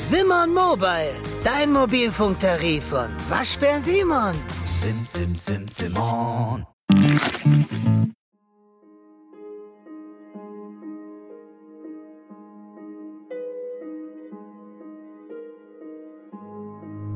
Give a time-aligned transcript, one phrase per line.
[0.00, 1.14] Simon Mobile,
[1.44, 4.34] dein Mobilfunktarif von Waschbär Simon.
[4.80, 6.66] Sim, sim, sim, Simon.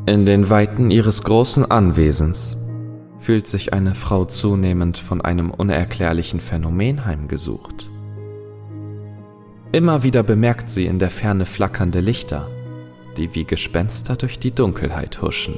[0.06, 2.56] In den Weiten ihres großen Anwesens
[3.18, 7.89] fühlt sich eine Frau zunehmend von einem unerklärlichen Phänomen heimgesucht.
[9.72, 12.48] Immer wieder bemerkt sie in der Ferne flackernde Lichter,
[13.16, 15.56] die wie Gespenster durch die Dunkelheit huschen.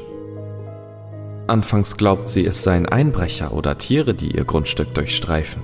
[1.47, 5.62] Anfangs glaubt sie, es seien Einbrecher oder Tiere, die ihr Grundstück durchstreifen.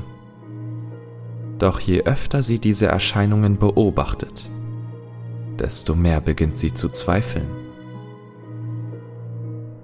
[1.59, 4.49] Doch je öfter sie diese Erscheinungen beobachtet,
[5.59, 7.49] desto mehr beginnt sie zu zweifeln.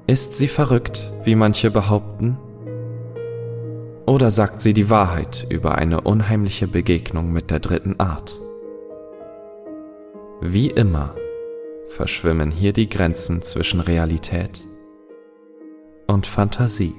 [0.06, 2.38] Ist sie verrückt, wie manche behaupten?
[4.06, 8.40] Oder sagt sie die Wahrheit über eine unheimliche Begegnung mit der dritten Art?
[10.46, 11.16] Wie immer
[11.88, 14.68] verschwimmen hier die Grenzen zwischen Realität
[16.06, 16.92] und Fantasie.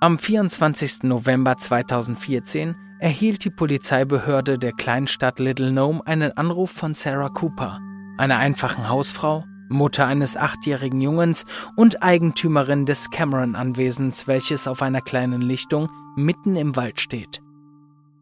[0.00, 1.02] Am 24.
[1.02, 7.80] November 2014 erhielt die Polizeibehörde der Kleinstadt Little Nome einen Anruf von Sarah Cooper,
[8.16, 15.42] einer einfachen Hausfrau, Mutter eines achtjährigen Jungens und Eigentümerin des Cameron-Anwesens, welches auf einer kleinen
[15.42, 17.42] Lichtung mitten im Wald steht.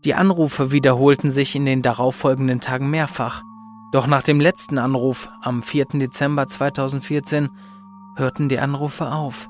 [0.06, 3.42] Die Anrufe wiederholten sich in den darauffolgenden Tagen mehrfach,
[3.92, 5.88] doch nach dem letzten Anruf am 4.
[5.92, 7.50] Dezember 2014
[8.16, 9.46] hörten die Anrufe auf.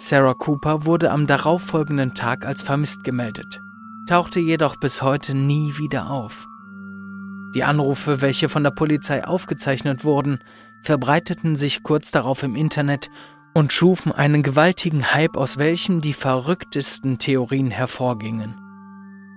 [0.00, 3.60] Sarah Cooper wurde am darauffolgenden Tag als vermisst gemeldet,
[4.08, 6.46] tauchte jedoch bis heute nie wieder auf.
[7.54, 10.38] Die Anrufe, welche von der Polizei aufgezeichnet wurden,
[10.82, 13.10] verbreiteten sich kurz darauf im Internet
[13.54, 18.54] und schufen einen gewaltigen Hype, aus welchem die verrücktesten Theorien hervorgingen.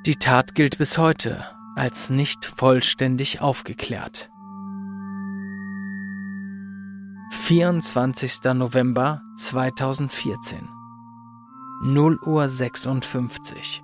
[0.05, 1.43] Die Tat gilt bis heute
[1.75, 4.30] als nicht vollständig aufgeklärt.
[7.31, 8.53] 24.
[8.53, 10.67] November 2014
[11.81, 13.81] 0 Uhr 56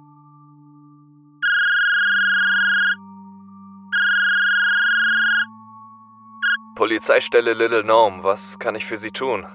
[6.76, 9.46] Polizeistelle Little Gnome, was kann ich für Sie tun?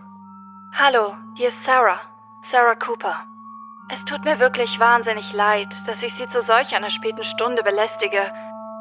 [0.73, 2.01] Hallo, hier ist Sarah.
[2.51, 3.27] Sarah Cooper.
[3.91, 8.33] Es tut mir wirklich wahnsinnig leid, dass ich Sie zu solch einer späten Stunde belästige,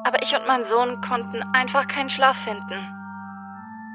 [0.06, 3.01] aber ich und mein Sohn konnten einfach keinen Schlaf finden.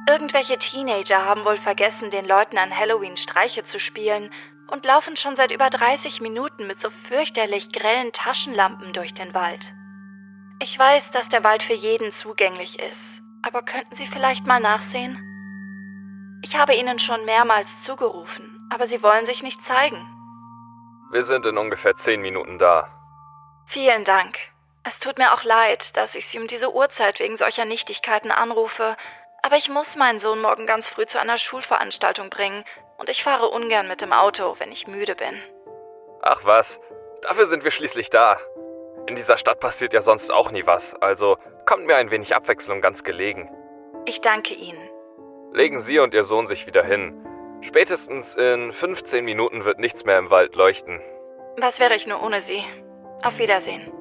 [0.09, 4.31] Irgendwelche Teenager haben wohl vergessen, den Leuten an Halloween Streiche zu spielen
[4.69, 9.73] und laufen schon seit über 30 Minuten mit so fürchterlich grellen Taschenlampen durch den Wald.
[10.61, 13.03] Ich weiß, dass der Wald für jeden zugänglich ist,
[13.43, 15.21] aber könnten Sie vielleicht mal nachsehen?
[16.43, 20.07] Ich habe Ihnen schon mehrmals zugerufen, aber Sie wollen sich nicht zeigen.
[21.11, 22.89] Wir sind in ungefähr zehn Minuten da.
[23.67, 24.39] Vielen Dank.
[24.85, 28.97] Es tut mir auch leid, dass ich Sie um diese Uhrzeit wegen solcher Nichtigkeiten anrufe,
[29.47, 32.65] aber ich muss meinen Sohn morgen ganz früh zu einer Schulveranstaltung bringen
[32.99, 35.41] und ich fahre ungern mit dem Auto, wenn ich müde bin.
[36.21, 36.81] Ach was,
[37.23, 38.41] dafür sind wir schließlich da.
[39.07, 42.81] In dieser Stadt passiert ja sonst auch nie was, also kommt mir ein wenig Abwechslung
[42.81, 43.49] ganz gelegen.
[44.05, 44.91] Ich danke Ihnen.
[45.53, 47.15] Legen Sie und Ihr Sohn sich wieder hin.
[47.61, 51.01] Spätestens in 15 Minuten wird nichts mehr im Wald leuchten.
[51.57, 52.65] Was wäre ich nur ohne Sie?
[53.23, 53.93] Auf Wiedersehen.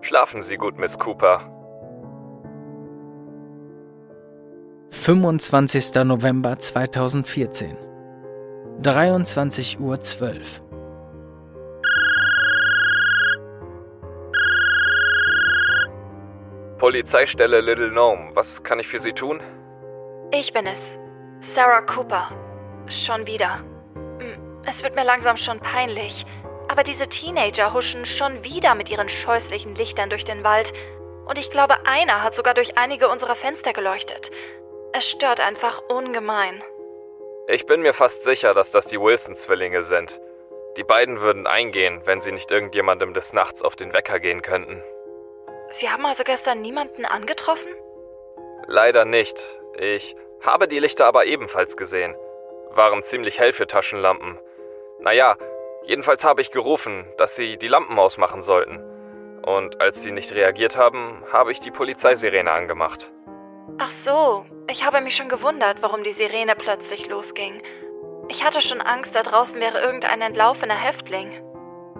[0.00, 1.51] Schlafen Sie gut, Miss Cooper.
[5.02, 6.04] 25.
[6.04, 7.76] November 2014
[8.82, 10.62] 23 Uhr 12
[16.78, 19.40] Polizeistelle Little Gnome, was kann ich für Sie tun?
[20.30, 20.80] Ich bin es.
[21.52, 22.30] Sarah Cooper.
[22.86, 23.56] Schon wieder.
[24.20, 26.24] Hm, Es wird mir langsam schon peinlich.
[26.68, 30.72] Aber diese Teenager huschen schon wieder mit ihren scheußlichen Lichtern durch den Wald.
[31.26, 34.30] Und ich glaube, einer hat sogar durch einige unserer Fenster geleuchtet.
[34.94, 36.62] Es stört einfach ungemein.
[37.48, 40.20] Ich bin mir fast sicher, dass das die Wilson-Zwillinge sind.
[40.76, 44.82] Die beiden würden eingehen, wenn sie nicht irgendjemandem des Nachts auf den Wecker gehen könnten.
[45.70, 47.72] Sie haben also gestern niemanden angetroffen?
[48.66, 49.42] Leider nicht.
[49.78, 52.14] Ich habe die Lichter aber ebenfalls gesehen.
[52.70, 54.38] Waren ziemlich hell für Taschenlampen.
[55.00, 55.36] Naja,
[55.84, 58.78] jedenfalls habe ich gerufen, dass sie die Lampen ausmachen sollten.
[59.42, 63.10] Und als sie nicht reagiert haben, habe ich die Polizeisirene angemacht.
[63.78, 67.62] Ach so, ich habe mich schon gewundert, warum die Sirene plötzlich losging.
[68.28, 71.42] Ich hatte schon Angst, da draußen wäre irgendein entlaufener Häftling.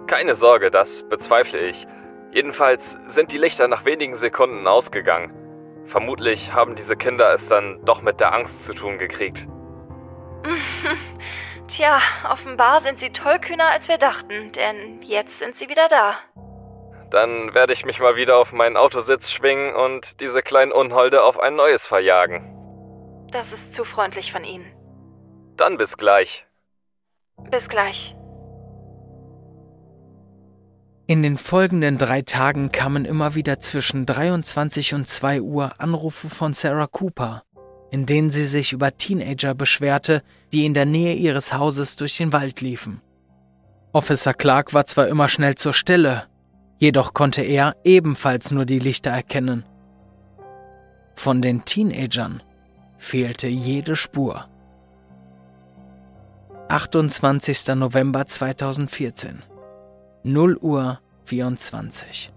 [0.07, 1.85] Keine Sorge, das bezweifle ich.
[2.31, 5.33] Jedenfalls sind die Lichter nach wenigen Sekunden ausgegangen.
[5.85, 9.47] Vermutlich haben diese Kinder es dann doch mit der Angst zu tun gekriegt.
[11.67, 11.99] Tja,
[12.29, 16.15] offenbar sind sie tollkühner, als wir dachten, denn jetzt sind sie wieder da.
[17.13, 21.39] Dann werde ich mich mal wieder auf meinen Autositz schwingen und diese kleinen Unholde auf
[21.39, 22.57] ein neues verjagen.
[23.31, 24.65] Das ist zu freundlich von Ihnen.
[25.55, 26.47] Dann bis gleich.
[27.51, 28.15] Bis gleich.
[31.05, 36.55] In den folgenden drei Tagen kamen immer wieder zwischen 23 und 2 Uhr Anrufe von
[36.55, 37.43] Sarah Cooper,
[37.91, 42.33] in denen sie sich über Teenager beschwerte, die in der Nähe ihres Hauses durch den
[42.33, 43.03] Wald liefen.
[43.91, 46.25] Officer Clark war zwar immer schnell zur Stelle,
[46.83, 49.63] jedoch konnte er ebenfalls nur die Lichter erkennen.
[51.15, 52.43] Von den Teenagern
[52.97, 54.49] fehlte jede Spur.
[56.67, 57.67] 28.
[57.75, 59.43] November 2014
[60.23, 62.33] 0 Uhr 24.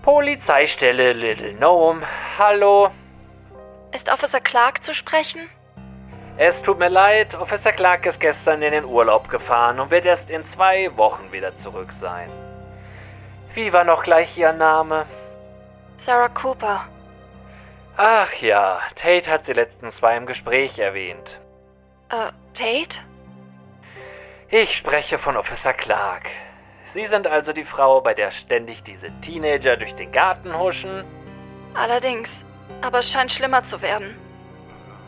[0.00, 2.00] Polizeistelle Little Gnome.
[2.38, 2.90] Hallo.
[3.92, 5.50] Ist Officer Clark zu sprechen?
[6.36, 10.30] Es tut mir leid, Officer Clark ist gestern in den Urlaub gefahren und wird erst
[10.30, 12.28] in zwei Wochen wieder zurück sein.
[13.54, 15.06] Wie war noch gleich Ihr Name?
[15.98, 16.86] Sarah Cooper.
[17.96, 21.38] Ach ja, Tate hat sie letztens bei im Gespräch erwähnt.
[22.08, 22.98] Äh, Tate?
[24.48, 26.28] Ich spreche von Officer Clark.
[26.92, 31.04] Sie sind also die Frau, bei der ständig diese Teenager durch den Garten huschen?
[31.74, 32.44] Allerdings.
[32.80, 34.16] Aber es scheint schlimmer zu werden.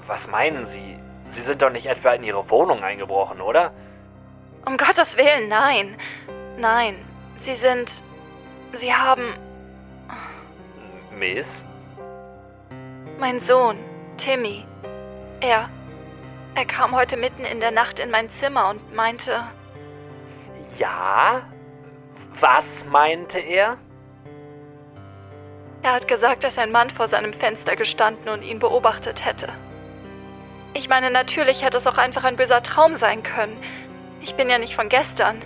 [0.06, 0.96] Was meinen Sie?
[1.30, 3.72] Sie sind doch nicht etwa in Ihre Wohnung eingebrochen, oder?
[4.64, 5.96] Um Gottes Willen, nein.
[6.58, 7.04] Nein.
[7.42, 8.02] Sie sind.
[8.72, 9.34] Sie haben.
[11.16, 11.64] Miss?
[13.18, 13.78] Mein Sohn,
[14.16, 14.64] Timmy.
[15.40, 15.68] Er.
[16.54, 19.44] Er kam heute mitten in der Nacht in mein Zimmer und meinte.
[20.78, 21.42] Ja?
[22.40, 23.78] Was meinte er?
[25.82, 29.52] Er hat gesagt, dass ein Mann vor seinem Fenster gestanden und ihn beobachtet hätte.
[30.76, 33.56] Ich meine, natürlich hätte es auch einfach ein böser Traum sein können.
[34.20, 35.40] Ich bin ja nicht von gestern.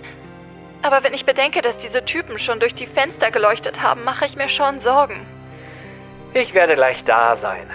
[0.81, 4.35] Aber wenn ich bedenke, dass diese Typen schon durch die Fenster geleuchtet haben, mache ich
[4.35, 5.25] mir schon Sorgen.
[6.33, 7.65] Ich werde gleich da sein.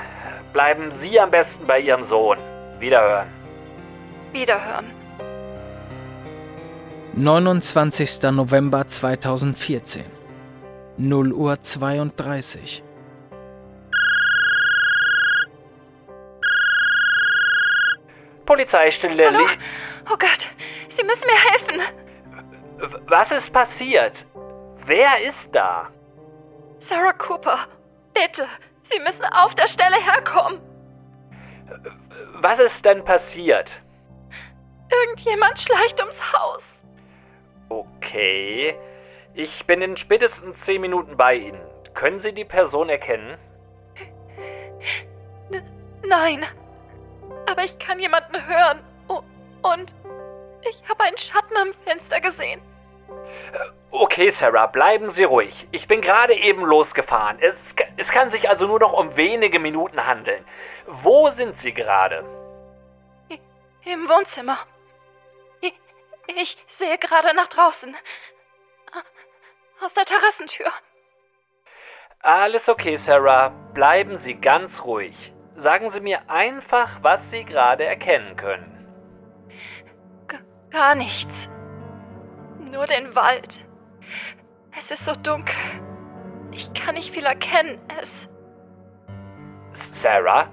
[0.52, 2.36] Bleiben Sie am besten bei Ihrem Sohn.
[2.78, 3.28] Wiederhören.
[4.32, 4.90] Wiederhören.
[7.14, 8.22] 29.
[8.32, 10.04] November 2014
[10.98, 12.82] 0 Uhr 32
[18.46, 19.46] Polizeistelle Hallo?
[20.10, 20.48] Oh Gott,
[20.88, 21.80] Sie müssen mir helfen.
[23.08, 24.24] Was ist passiert?
[24.86, 25.88] Wer ist da?
[26.78, 27.58] Sarah Cooper,
[28.14, 28.46] bitte,
[28.90, 30.60] Sie müssen auf der Stelle herkommen.
[32.34, 33.72] Was ist denn passiert?
[34.90, 36.62] Irgendjemand schleicht ums Haus.
[37.68, 38.76] Okay.
[39.34, 41.60] Ich bin in spätestens zehn Minuten bei Ihnen.
[41.94, 43.36] Können Sie die Person erkennen?
[46.06, 46.46] Nein,
[47.56, 48.84] aber ich kann jemanden hören.
[49.62, 49.94] Und
[50.68, 52.60] ich habe einen Schatten am Fenster gesehen.
[53.90, 55.66] Okay, Sarah, bleiben Sie ruhig.
[55.72, 57.38] Ich bin gerade eben losgefahren.
[57.40, 60.44] Es, es kann sich also nur noch um wenige Minuten handeln.
[60.86, 62.24] Wo sind Sie gerade?
[63.84, 64.58] Im Wohnzimmer.
[66.28, 67.96] Ich sehe gerade nach draußen.
[69.82, 70.70] Aus der Terrassentür.
[72.20, 73.48] Alles okay, Sarah.
[73.72, 75.32] Bleiben Sie ganz ruhig.
[75.56, 78.86] Sagen Sie mir einfach, was Sie gerade erkennen können.
[80.28, 80.36] G
[80.70, 81.48] gar nichts.
[82.58, 83.58] Nur den Wald.
[84.78, 85.54] Es ist so dunkel.
[86.52, 87.80] Ich kann nicht viel erkennen.
[88.00, 88.28] Es.
[89.92, 90.50] Sarah?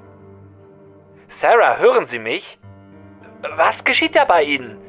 [1.28, 2.58] Sarah, hören Sie mich?
[3.58, 4.80] Was geschieht da bei Ihnen?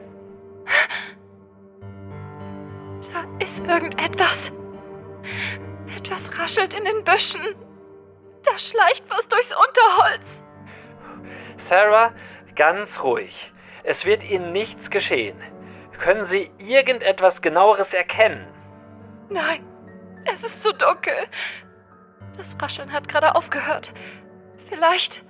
[3.12, 4.52] Da ist irgendetwas.
[5.96, 7.56] Etwas raschelt in den Büschen.
[8.44, 10.26] Da schleicht was durchs Unterholz.
[11.56, 12.12] Sarah,
[12.54, 13.52] ganz ruhig.
[13.82, 15.40] Es wird Ihnen nichts geschehen.
[15.98, 18.46] Können Sie irgendetwas genaueres erkennen?
[19.30, 19.64] Nein,
[20.30, 21.14] es ist zu dunkel.
[22.36, 23.92] Das Rascheln hat gerade aufgehört.
[24.68, 25.24] Vielleicht.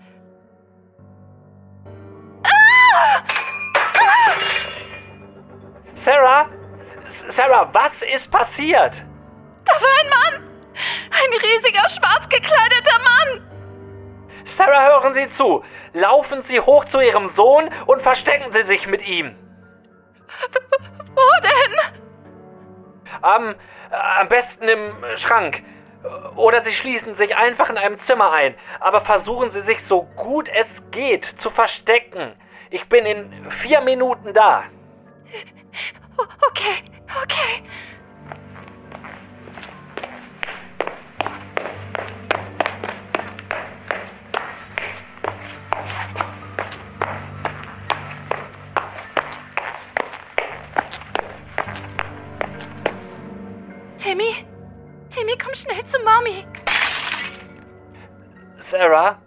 [5.94, 6.48] Sarah?
[7.28, 9.02] Sarah, was ist passiert?
[9.64, 10.53] Da war ein Mann!
[11.10, 13.50] Ein riesiger, schwarz gekleideter Mann!
[14.44, 15.64] Sarah, hören Sie zu.
[15.92, 19.36] Laufen Sie hoch zu Ihrem Sohn und verstecken Sie sich mit ihm.
[21.14, 22.02] Wo denn?
[23.22, 23.54] Am, äh,
[24.20, 25.62] am besten im Schrank.
[26.36, 28.54] Oder Sie schließen sich einfach in einem Zimmer ein.
[28.80, 32.34] Aber versuchen Sie sich so gut es geht zu verstecken.
[32.70, 34.64] Ich bin in vier Minuten da.
[36.48, 36.84] Okay,
[37.22, 37.64] okay.
[55.54, 56.46] Schnell zu Mami.
[58.58, 59.18] Sarah?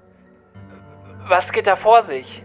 [1.28, 2.44] Was geht da vor sich?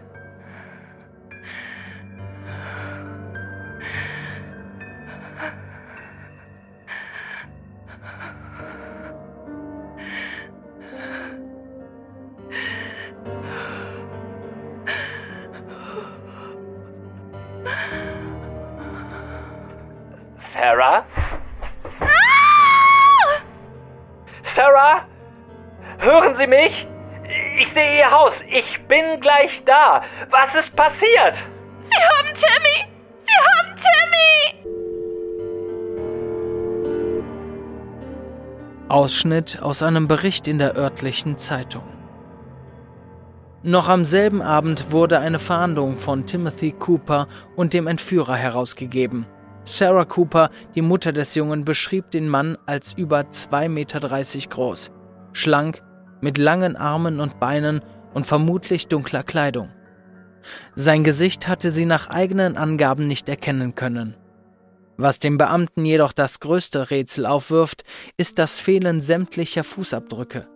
[29.03, 30.03] Bin gleich da.
[30.29, 31.43] Was ist passiert?
[31.89, 32.87] Wir haben Timmy!
[33.25, 34.63] Wir haben Timmy!
[38.87, 41.83] Ausschnitt aus einem Bericht in der örtlichen Zeitung.
[43.63, 49.25] Noch am selben Abend wurde eine Fahndung von Timothy Cooper und dem Entführer herausgegeben.
[49.65, 53.99] Sarah Cooper, die Mutter des Jungen, beschrieb den Mann als über 2,30 Meter
[54.49, 54.91] groß,
[55.33, 55.81] schlank,
[56.21, 57.81] mit langen Armen und Beinen
[58.13, 59.69] und vermutlich dunkler Kleidung.
[60.75, 64.15] Sein Gesicht hatte sie nach eigenen Angaben nicht erkennen können.
[64.97, 67.83] Was dem Beamten jedoch das größte Rätsel aufwirft,
[68.17, 70.47] ist das Fehlen sämtlicher Fußabdrücke.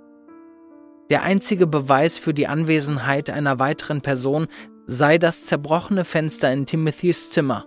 [1.09, 4.47] Der einzige Beweis für die Anwesenheit einer weiteren Person
[4.85, 7.65] sei das zerbrochene Fenster in Timothys Zimmer.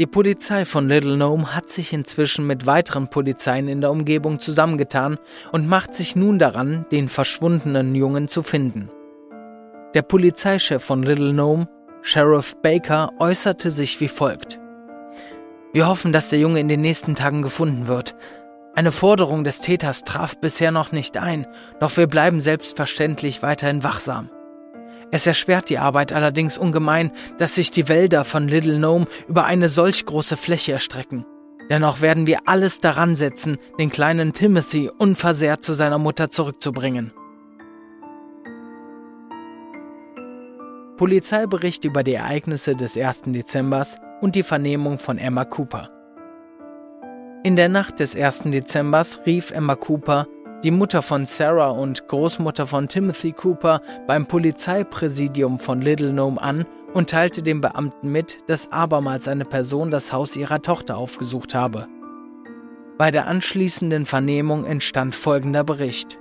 [0.00, 5.18] Die Polizei von Little Nome hat sich inzwischen mit weiteren Polizeien in der Umgebung zusammengetan
[5.52, 8.88] und macht sich nun daran, den verschwundenen Jungen zu finden.
[9.92, 11.68] Der Polizeichef von Little Nome,
[12.00, 14.58] Sheriff Baker, äußerte sich wie folgt.
[15.74, 18.14] Wir hoffen, dass der Junge in den nächsten Tagen gefunden wird.
[18.74, 21.46] Eine Forderung des Täters traf bisher noch nicht ein,
[21.78, 24.30] doch wir bleiben selbstverständlich weiterhin wachsam.
[25.12, 29.68] Es erschwert die Arbeit allerdings ungemein, dass sich die Wälder von Little Nome über eine
[29.68, 31.26] solch große Fläche erstrecken.
[31.68, 37.12] Dennoch werden wir alles daran setzen, den kleinen Timothy unversehrt zu seiner Mutter zurückzubringen.
[40.96, 43.22] Polizeibericht über die Ereignisse des 1.
[43.26, 45.90] Dezembers und die Vernehmung von Emma Cooper.
[47.42, 48.42] In der Nacht des 1.
[48.46, 50.26] Dezembers rief Emma Cooper,
[50.62, 56.66] die Mutter von Sarah und Großmutter von Timothy Cooper, beim Polizeipräsidium von Little Nome an
[56.92, 61.88] und teilte dem Beamten mit, dass abermals eine Person das Haus ihrer Tochter aufgesucht habe.
[62.98, 66.18] Bei der anschließenden Vernehmung entstand folgender Bericht.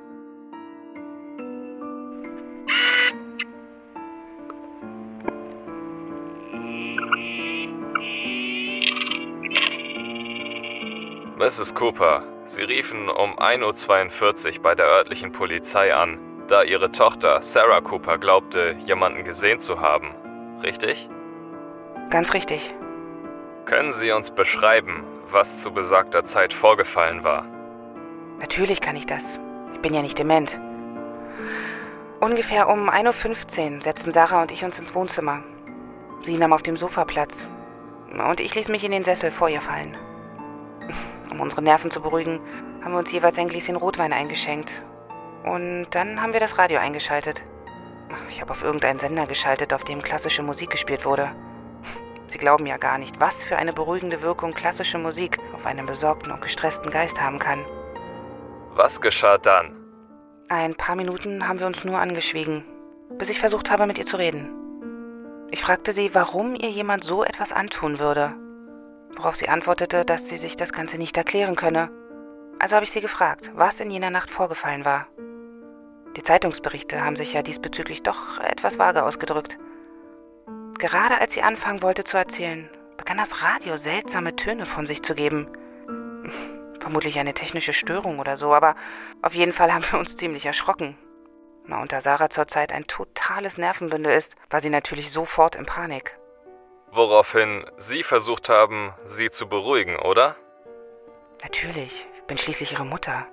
[11.37, 11.73] Mrs.
[11.73, 12.23] Cooper,
[12.59, 18.17] Sie riefen um 1.42 Uhr bei der örtlichen Polizei an, da Ihre Tochter Sarah Cooper
[18.17, 20.13] glaubte, jemanden gesehen zu haben.
[20.61, 21.07] Richtig?
[22.09, 22.75] Ganz richtig.
[23.63, 27.45] Können Sie uns beschreiben, was zu besagter Zeit vorgefallen war?
[28.41, 29.23] Natürlich kann ich das.
[29.73, 30.59] Ich bin ja nicht dement.
[32.19, 35.43] Ungefähr um 1.15 Uhr setzten Sarah und ich uns ins Wohnzimmer.
[36.23, 37.47] Sie nahm auf dem Sofa Platz.
[38.11, 39.95] Und ich ließ mich in den Sessel vor ihr fallen.
[41.31, 42.39] Um unsere Nerven zu beruhigen,
[42.83, 44.71] haben wir uns jeweils ein Gläschen Rotwein eingeschenkt.
[45.43, 47.41] Und dann haben wir das Radio eingeschaltet.
[48.29, 51.29] Ich habe auf irgendeinen Sender geschaltet, auf dem klassische Musik gespielt wurde.
[52.27, 56.31] Sie glauben ja gar nicht, was für eine beruhigende Wirkung klassische Musik auf einen besorgten
[56.31, 57.65] und gestressten Geist haben kann.
[58.75, 59.75] Was geschah dann?
[60.47, 62.63] Ein paar Minuten haben wir uns nur angeschwiegen,
[63.17, 64.51] bis ich versucht habe, mit ihr zu reden.
[65.51, 68.35] Ich fragte sie, warum ihr jemand so etwas antun würde
[69.15, 71.89] worauf sie antwortete, dass sie sich das Ganze nicht erklären könne.
[72.59, 75.07] Also habe ich sie gefragt, was in jener Nacht vorgefallen war.
[76.15, 79.57] Die Zeitungsberichte haben sich ja diesbezüglich doch etwas vage ausgedrückt.
[80.77, 85.15] Gerade als sie anfangen wollte zu erzählen, begann das Radio seltsame Töne von sich zu
[85.15, 85.47] geben.
[86.79, 88.75] Vermutlich eine technische Störung oder so, aber
[89.21, 90.97] auf jeden Fall haben wir uns ziemlich erschrocken.
[91.65, 96.17] Na, und da Sarah zurzeit ein totales Nervenbündel ist, war sie natürlich sofort in Panik.
[96.91, 100.35] Woraufhin Sie versucht haben, sie zu beruhigen, oder?
[101.43, 103.27] Natürlich, ich bin schließlich ihre Mutter.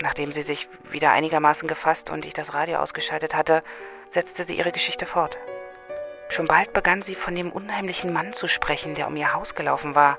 [0.00, 3.62] Nachdem sie sich wieder einigermaßen gefasst und ich das Radio ausgeschaltet hatte,
[4.08, 5.36] setzte sie ihre Geschichte fort.
[6.30, 9.94] Schon bald begann sie von dem unheimlichen Mann zu sprechen, der um ihr Haus gelaufen
[9.94, 10.18] war.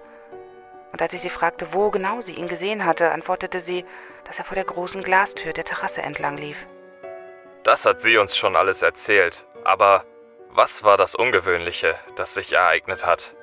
[0.91, 3.85] Und als ich sie fragte, wo genau sie ihn gesehen hatte, antwortete sie,
[4.25, 6.57] dass er vor der großen Glastür der Terrasse entlang lief.
[7.63, 9.45] Das hat sie uns schon alles erzählt.
[9.63, 10.03] Aber
[10.51, 13.33] was war das Ungewöhnliche, das sich ereignet hat?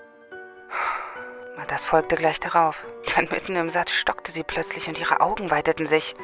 [1.69, 2.77] Das folgte gleich darauf.
[3.15, 6.15] Dann mitten im Satz stockte sie plötzlich und ihre Augen weiteten sich.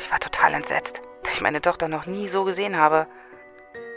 [0.00, 3.06] Ich war total entsetzt, da ich meine Tochter noch nie so gesehen habe.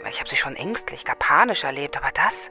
[0.08, 2.50] Ich habe sie schon ängstlich, gar panisch erlebt, aber das,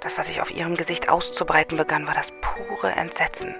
[0.00, 3.54] das, was sich auf ihrem Gesicht auszubreiten begann, war das pure Entsetzen.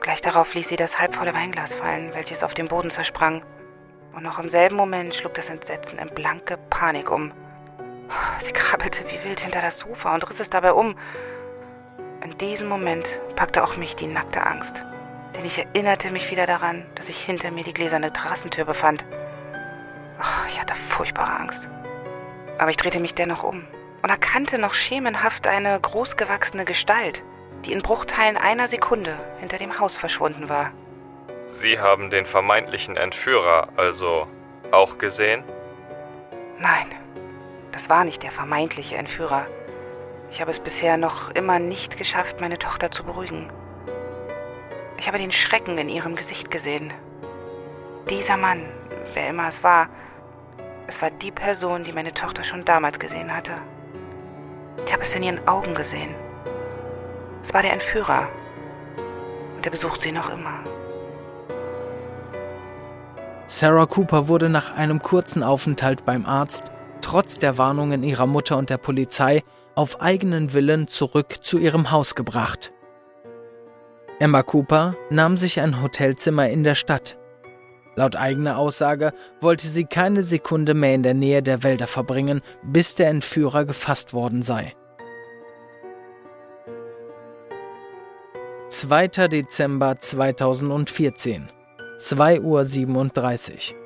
[0.00, 3.44] Gleich darauf ließ sie das halbvolle Weinglas fallen, welches auf dem Boden zersprang.
[4.14, 7.32] Und noch im selben Moment schlug das Entsetzen in blanke Panik um.
[8.40, 10.96] Sie krabbelte wie wild hinter das Sofa und riss es dabei um.
[12.22, 14.74] In diesem Moment packte auch mich die nackte Angst,
[15.36, 19.04] denn ich erinnerte mich wieder daran, dass sich hinter mir die gläserne Terrassentür befand.
[20.48, 21.68] Ich hatte furchtbare Angst.
[22.58, 23.64] Aber ich drehte mich dennoch um
[24.02, 27.22] und erkannte noch schemenhaft eine großgewachsene Gestalt,
[27.64, 30.72] die in Bruchteilen einer Sekunde hinter dem Haus verschwunden war.
[31.48, 34.26] Sie haben den vermeintlichen Entführer also
[34.70, 35.44] auch gesehen?
[36.58, 36.86] Nein,
[37.72, 39.46] das war nicht der vermeintliche Entführer.
[40.30, 43.50] Ich habe es bisher noch immer nicht geschafft, meine Tochter zu beruhigen.
[44.98, 46.92] Ich habe den Schrecken in ihrem Gesicht gesehen.
[48.10, 48.64] Dieser Mann,
[49.14, 49.88] wer immer es war,
[50.86, 53.52] es war die Person, die meine Tochter schon damals gesehen hatte.
[54.84, 56.14] Ich habe es in ihren Augen gesehen.
[57.42, 58.28] Es war der Entführer.
[59.56, 60.60] Und er besucht sie noch immer.
[63.46, 66.62] Sarah Cooper wurde nach einem kurzen Aufenthalt beim Arzt,
[67.02, 69.42] trotz der Warnungen ihrer Mutter und der Polizei,
[69.74, 72.72] auf eigenen Willen zurück zu ihrem Haus gebracht.
[74.18, 77.18] Emma Cooper nahm sich ein Hotelzimmer in der Stadt.
[77.96, 82.94] Laut eigener Aussage wollte sie keine Sekunde mehr in der Nähe der Wälder verbringen, bis
[82.94, 84.72] der Entführer gefasst worden sei.
[88.68, 89.08] 2.
[89.28, 91.50] Dezember 2014
[92.04, 93.80] 2.37 Uhr.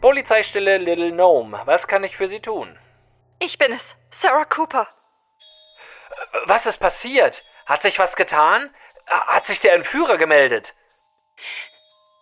[0.00, 2.78] Polizeistelle Little Gnome, was kann ich für Sie tun?
[3.38, 4.88] Ich bin es, Sarah Cooper.
[6.46, 7.44] Was ist passiert?
[7.66, 8.70] Hat sich was getan?
[9.06, 10.72] Hat sich der Entführer gemeldet?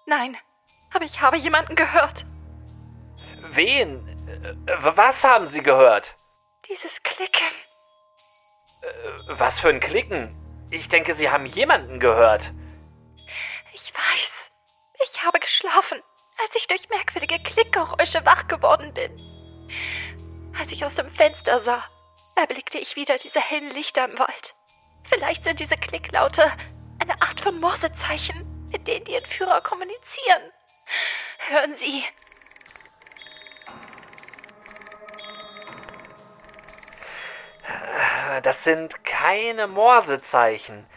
[0.07, 0.37] Nein,
[0.93, 2.25] aber ich habe jemanden gehört.
[3.53, 4.01] Wen?
[4.81, 6.13] Was haben Sie gehört?
[6.69, 7.47] Dieses Klicken.
[9.29, 10.41] Was für ein Klicken?
[10.73, 12.51] Ich denke, Sie haben jemanden gehört.
[13.75, 14.33] Ich weiß.
[15.03, 16.01] Ich habe geschlafen,
[16.41, 19.11] als ich durch merkwürdige Klickgeräusche wach geworden bin.
[20.57, 21.83] Als ich aus dem Fenster sah,
[22.37, 24.55] erblickte ich wieder diese hellen Lichter im Wald.
[25.09, 26.53] Vielleicht sind diese Klicklaute
[27.01, 30.53] eine Art von Morsezeichen, mit denen die Entführer kommunizieren.
[31.39, 32.05] Hören Sie.
[38.43, 40.89] Das sind keine Morsezeichen.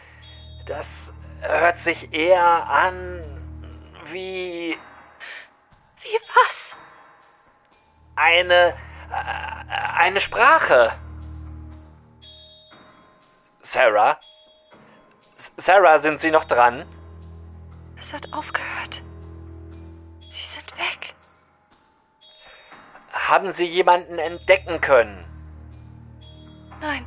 [0.66, 1.10] Das
[1.40, 3.22] hört sich eher an
[4.10, 4.76] wie.
[6.02, 6.54] Wie was?
[8.16, 8.74] Eine.
[9.10, 10.92] Äh, eine Sprache.
[13.62, 14.18] Sarah?
[15.56, 16.86] Sarah, sind Sie noch dran?
[17.98, 19.02] Es hat aufgehört.
[20.30, 21.14] Sie sind weg.
[23.12, 25.24] Haben Sie jemanden entdecken können?
[26.80, 27.04] Nein.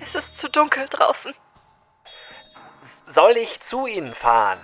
[0.00, 1.34] Es ist zu dunkel draußen.
[3.14, 4.58] Soll ich zu Ihnen fahren?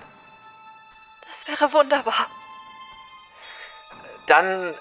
[1.27, 2.27] Das wäre wunderbar.
[4.27, 4.75] Dann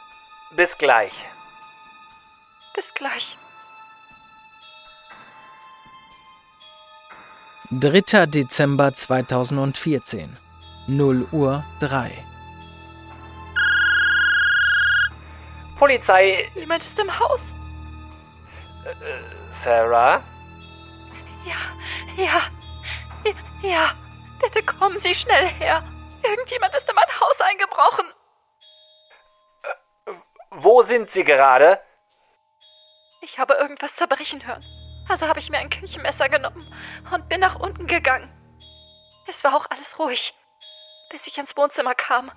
[0.51, 1.13] bis gleich.
[2.73, 3.37] Bis gleich.
[7.71, 8.25] 3.
[8.27, 10.37] Dezember 2014
[10.87, 12.11] 0 Uhr 3
[15.77, 16.49] Polizei.
[16.55, 17.41] Jemand ist im Haus.
[19.61, 20.23] Sarah?
[21.45, 22.41] Ja, ja,
[23.61, 23.93] ja.
[24.39, 25.83] Bitte kommen Sie schnell her.
[26.23, 28.05] Irgendjemand ist in mein Haus eingebrochen.
[30.51, 31.79] Wo sind Sie gerade?
[33.21, 34.63] Ich habe irgendwas zerbrechen hören.
[35.09, 36.71] Also habe ich mir ein Küchenmesser genommen
[37.11, 38.31] und bin nach unten gegangen.
[39.27, 40.33] Es war auch alles ruhig,
[41.09, 42.31] bis ich ins Wohnzimmer kam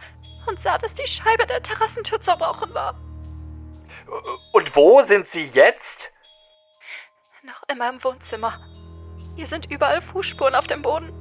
[0.47, 2.95] und sah, dass die Scheibe der Terrassentür zerbrochen war.
[4.53, 6.11] Und wo sind Sie jetzt?
[7.43, 8.59] Noch immer im Wohnzimmer.
[9.37, 11.13] Hier sind überall Fußspuren auf dem Boden.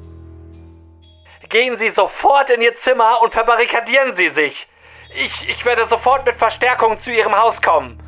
[1.49, 4.67] Gehen Sie sofort in Ihr Zimmer und verbarrikadieren Sie sich.
[5.15, 7.99] Ich, ich werde sofort mit Verstärkung zu Ihrem Haus kommen.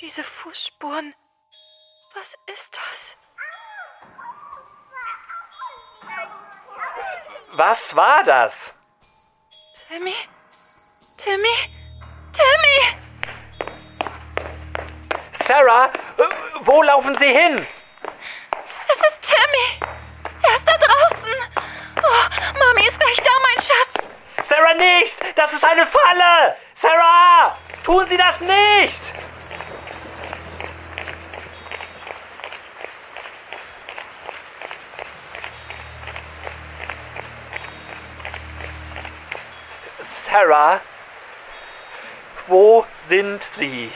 [0.00, 1.14] Diese Fußspuren.
[2.14, 3.16] Was ist das?
[7.52, 8.72] Was war das?
[9.88, 10.14] Timmy?
[11.16, 11.48] Timmy?
[12.32, 12.98] Timmy!
[15.32, 15.90] Sarah,
[16.60, 17.66] Wo laufen Sie hin?
[18.90, 19.92] Es ist Timmy.
[20.42, 21.34] Er ist da draußen.
[22.02, 24.48] Oh, Mami ist gleich da, mein Schatz.
[24.48, 25.18] Sarah, nicht!
[25.36, 26.56] Das ist eine Falle!
[26.74, 27.58] Sarah!
[27.82, 29.00] Tun Sie das nicht!
[40.30, 40.80] Sarah,
[42.46, 43.92] wo sind Sie?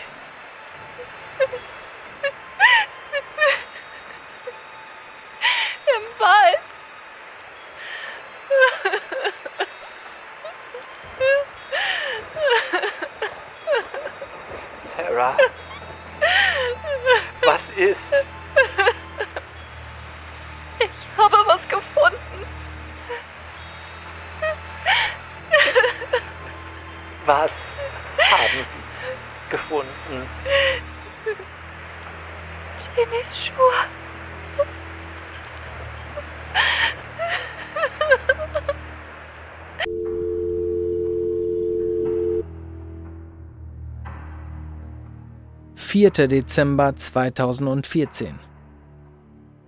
[46.02, 46.26] 4.
[46.26, 48.40] Dezember 2014.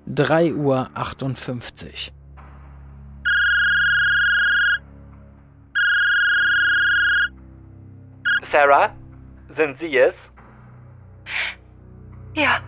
[0.08, 2.12] 3.58 Uhr.
[8.42, 8.96] Sarah,
[9.48, 10.32] sind Sie es?
[12.34, 12.58] Ja.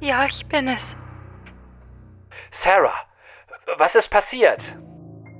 [0.00, 0.96] Ja, ich bin es.
[2.52, 2.94] Sarah,
[3.76, 4.64] was ist passiert?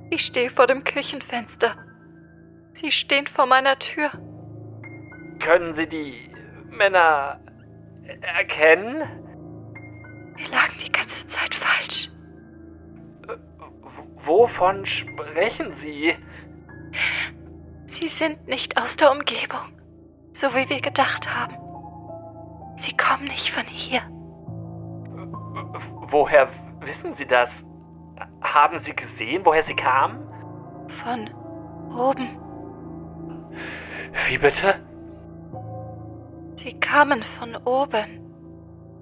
[0.09, 1.77] Ich stehe vor dem Küchenfenster.
[2.73, 4.11] Sie stehen vor meiner Tür.
[5.39, 6.28] Können Sie die
[6.71, 7.39] Männer
[8.21, 9.03] erkennen?
[10.35, 12.09] Wir lagen die ganze Zeit falsch.
[13.27, 13.37] W-
[14.25, 16.15] Wovon sprechen Sie?
[17.85, 19.73] Sie sind nicht aus der Umgebung,
[20.33, 21.55] so wie wir gedacht haben.
[22.77, 24.01] Sie kommen nicht von hier.
[24.01, 25.79] W-
[26.11, 26.49] Woher
[26.81, 27.63] wissen Sie das?
[28.41, 30.25] Haben Sie gesehen, woher sie kamen?
[31.03, 31.29] Von
[31.97, 32.37] oben.
[34.27, 34.75] Wie bitte?
[36.63, 38.19] Sie kamen von oben.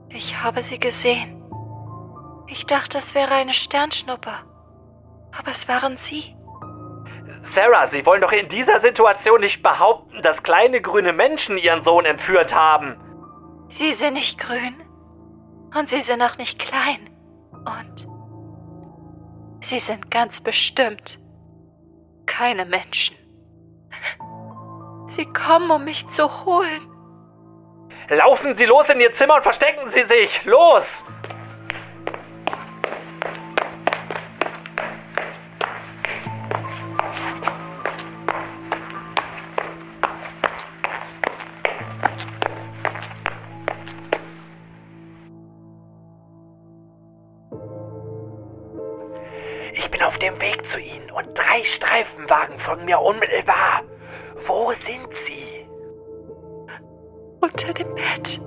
[0.10, 1.44] Ich habe sie gesehen.
[2.48, 4.32] Ich dachte, es wäre eine Sternschnuppe.
[5.38, 6.36] Aber es waren sie.
[7.42, 12.06] Sarah, Sie wollen doch in dieser Situation nicht behaupten, dass kleine grüne Menschen Ihren Sohn
[12.06, 12.96] entführt haben.
[13.70, 14.76] Sie sind nicht grün.
[15.78, 17.10] Und sie sind auch nicht klein.
[17.52, 18.08] Und
[19.62, 21.20] sie sind ganz bestimmt
[22.26, 23.16] keine Menschen.
[25.08, 26.97] Sie kommen, um mich zu holen.
[28.10, 30.46] Laufen Sie los in Ihr Zimmer und verstecken Sie sich.
[30.46, 31.04] Los!
[49.74, 53.84] Ich bin auf dem Weg zu Ihnen und drei Streifenwagen folgen mir unmittelbar.
[54.46, 55.68] Wo sind Sie?
[57.48, 58.42] Unter dem Bett.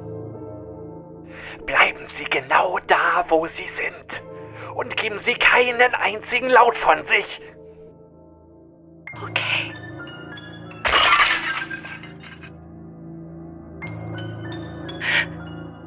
[1.65, 4.23] Bleiben Sie genau da, wo Sie sind.
[4.75, 7.41] Und geben Sie keinen einzigen Laut von sich.
[9.23, 9.73] Okay.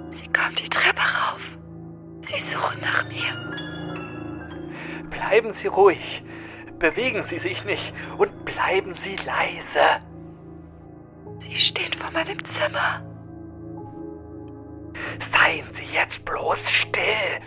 [0.10, 1.42] Sie kommen die Treppe rauf.
[2.22, 3.36] Sie suchen nach mir.
[5.12, 6.24] Bleiben Sie ruhig.
[6.80, 10.02] Bewegen Sie sich nicht und bleiben Sie leise.
[11.44, 13.02] Sie stehen vor meinem Zimmer.
[15.20, 17.42] Seien Sie jetzt bloß still.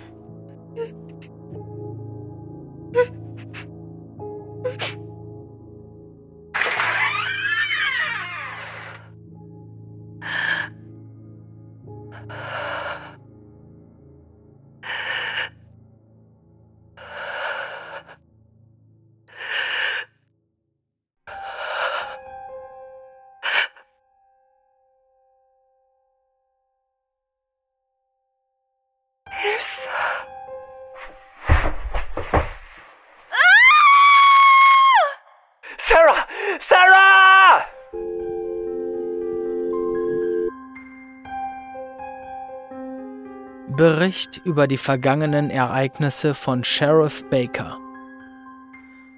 [43.86, 47.78] Bericht über die vergangenen Ereignisse von Sheriff Baker.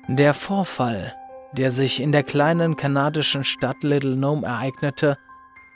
[0.08, 1.14] Der Vorfall,
[1.52, 5.16] der sich in der kleinen kanadischen Stadt Little Nome ereignete,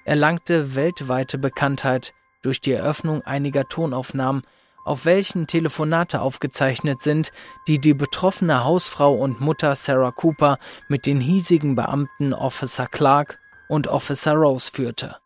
[0.04, 4.42] erlangte weltweite Bekanntheit durch die Eröffnung einiger Tonaufnahmen,
[4.84, 7.32] auf welchen Telefonate aufgezeichnet sind,
[7.68, 13.38] die die betroffene Hausfrau und Mutter Sarah Cooper mit den hiesigen Beamten Officer Clark
[13.70, 15.16] und Officer Rose führte.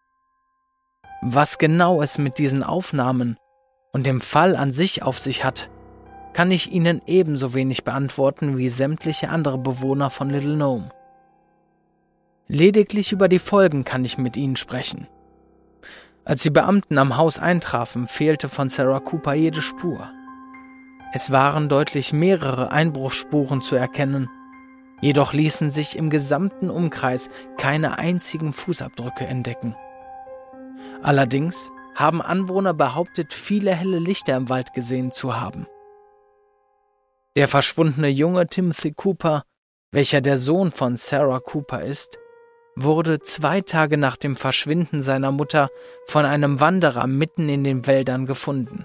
[1.21, 3.37] Was genau es mit diesen Aufnahmen
[3.97, 5.71] und dem Fall an sich auf sich hat,
[6.35, 10.91] kann ich Ihnen ebenso wenig beantworten wie sämtliche andere Bewohner von Little Gnome.
[12.47, 15.09] Lediglich über die Folgen kann ich mit Ihnen sprechen.
[16.27, 20.11] Als die Beamten am Haus eintrafen, fehlte von Sarah Cooper jede Spur.
[21.15, 24.29] Es waren deutlich mehrere Einbruchsspuren zu erkennen,
[25.01, 29.75] jedoch ließen sich im gesamten Umkreis keine einzigen Fußabdrücke entdecken.
[31.03, 35.67] Allerdings haben Anwohner behauptet, viele helle Lichter im Wald gesehen zu haben.
[37.37, 39.45] Der verschwundene Junge Timothy Cooper,
[39.93, 42.19] welcher der Sohn von Sarah Cooper ist,
[42.77, 45.71] wurde zwei Tage nach dem Verschwinden seiner Mutter
[46.07, 48.85] von einem Wanderer mitten in den Wäldern gefunden.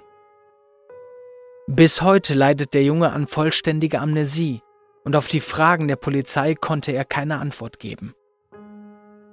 [1.68, 4.62] Bis heute leidet der Junge an vollständiger Amnesie
[5.04, 8.14] und auf die Fragen der Polizei konnte er keine Antwort geben.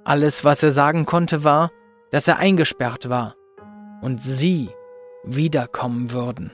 [0.03, 1.71] Alles, was er sagen konnte, war,
[2.11, 3.35] dass er eingesperrt war
[4.01, 4.69] und sie
[5.23, 6.53] wiederkommen würden.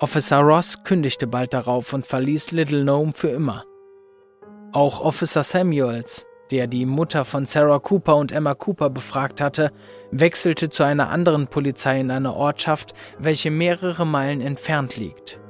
[0.00, 3.64] Officer Ross kündigte bald darauf und verließ Little Gnome für immer.
[4.72, 9.72] Auch Officer Samuels, der die Mutter von Sarah Cooper und Emma Cooper befragt hatte,
[10.10, 15.40] wechselte zu einer anderen Polizei in einer Ortschaft, welche mehrere Meilen entfernt liegt.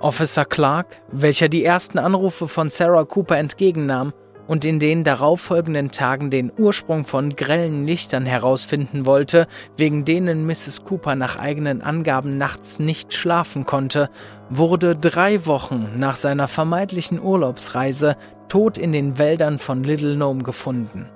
[0.00, 4.12] Officer Clark, welcher die ersten Anrufe von Sarah Cooper entgegennahm,
[4.48, 10.82] und in den darauffolgenden Tagen den Ursprung von grellen Lichtern herausfinden wollte, wegen denen Mrs.
[10.84, 14.10] Cooper nach eigenen Angaben nachts nicht schlafen konnte,
[14.50, 18.16] wurde drei Wochen nach seiner vermeintlichen Urlaubsreise
[18.48, 21.06] tot in den Wäldern von Little Gnome gefunden.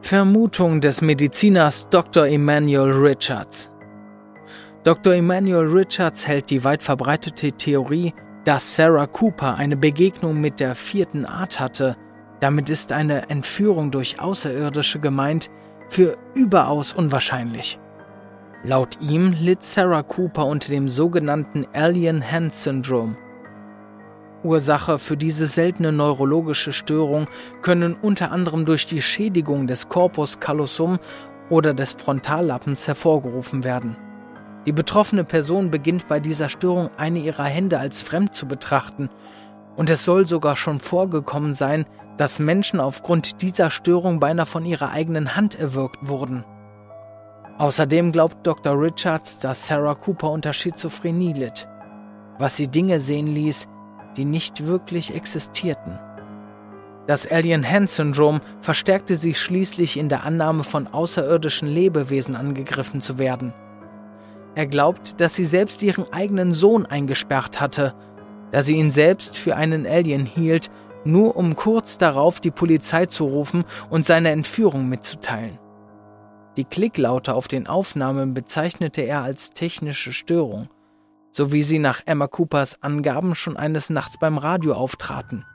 [0.00, 2.26] Vermutung des Mediziners Dr.
[2.26, 3.68] Emmanuel Richards
[4.84, 5.14] Dr.
[5.14, 8.12] Emmanuel Richards hält die weit verbreitete Theorie,
[8.44, 11.96] dass Sarah Cooper eine Begegnung mit der vierten Art hatte,
[12.40, 15.50] damit ist eine Entführung durch Außerirdische gemeint,
[15.88, 17.78] für überaus unwahrscheinlich.
[18.64, 23.16] Laut ihm litt Sarah Cooper unter dem sogenannten Alien Hand Syndrome.
[24.42, 27.28] Ursache für diese seltene neurologische Störung
[27.60, 30.98] können unter anderem durch die Schädigung des Corpus callosum
[31.48, 33.96] oder des Frontallappens hervorgerufen werden.
[34.66, 39.10] Die betroffene Person beginnt bei dieser Störung eine ihrer Hände als fremd zu betrachten,
[39.74, 41.86] und es soll sogar schon vorgekommen sein,
[42.18, 46.44] dass Menschen aufgrund dieser Störung beinahe von ihrer eigenen Hand erwürgt wurden.
[47.58, 48.78] Außerdem glaubt Dr.
[48.80, 51.66] Richards, dass Sarah Cooper unter Schizophrenie litt,
[52.38, 53.66] was sie Dinge sehen ließ,
[54.16, 55.98] die nicht wirklich existierten.
[57.06, 63.52] Das Alien-Hand-Syndrom verstärkte sie schließlich in der Annahme von außerirdischen Lebewesen angegriffen zu werden.
[64.54, 67.94] Er glaubt, dass sie selbst ihren eigenen Sohn eingesperrt hatte,
[68.50, 70.70] da sie ihn selbst für einen Alien hielt,
[71.04, 75.58] nur um kurz darauf die Polizei zu rufen und seine Entführung mitzuteilen.
[76.58, 80.68] Die Klicklaute auf den Aufnahmen bezeichnete er als technische Störung,
[81.32, 85.46] so wie sie nach Emma Coopers Angaben schon eines Nachts beim Radio auftraten.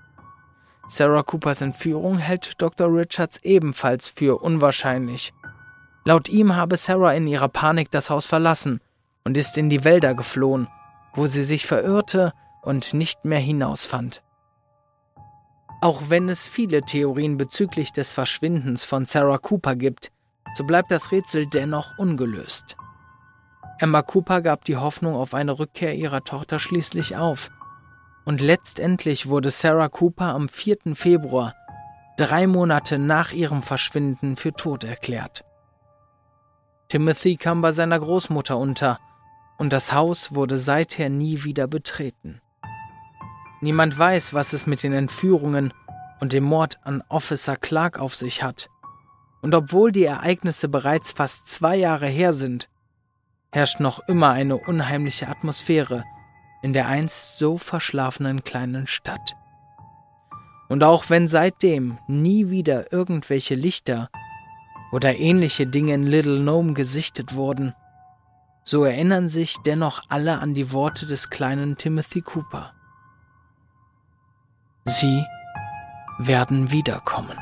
[0.87, 2.87] Sarah Coopers Entführung hält Dr.
[2.87, 5.33] Richards ebenfalls für unwahrscheinlich.
[6.03, 8.79] Laut ihm habe Sarah in ihrer Panik das Haus verlassen
[9.27, 10.69] und ist in die Wälder geflohen,
[11.13, 14.23] wo sie sich verirrte und nicht mehr hinausfand.
[15.81, 20.13] Auch wenn es viele Theorien bezüglich des Verschwindens von Sarah Cooper gibt,
[20.55, 22.77] so bleibt das Rätsel dennoch ungelöst.
[23.79, 27.51] Emma Cooper gab die Hoffnung auf eine Rückkehr ihrer Tochter schließlich auf.
[28.23, 30.95] Und letztendlich wurde Sarah Cooper am 4.
[30.95, 31.53] Februar,
[32.15, 35.43] drei Monate nach ihrem Verschwinden, für tot erklärt.
[36.87, 38.99] Timothy kam bei seiner Großmutter unter
[39.57, 42.41] und das Haus wurde seither nie wieder betreten.
[43.61, 45.73] Niemand weiß, was es mit den Entführungen
[46.19, 48.69] und dem Mord an Officer Clark auf sich hat.
[49.41, 52.69] Und obwohl die Ereignisse bereits fast zwei Jahre her sind,
[53.51, 56.03] herrscht noch immer eine unheimliche Atmosphäre
[56.61, 59.35] in der einst so verschlafenen kleinen Stadt.
[60.69, 64.09] Und auch wenn seitdem nie wieder irgendwelche Lichter
[64.91, 67.73] oder ähnliche Dinge in Little Gnome gesichtet wurden,
[68.67, 72.73] so erinnern sich dennoch alle an die Worte des kleinen Timothy Cooper.
[74.83, 75.23] Sie
[76.17, 77.37] werden wiederkommen.